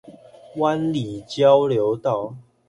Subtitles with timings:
[0.55, 2.35] 灣裡交流道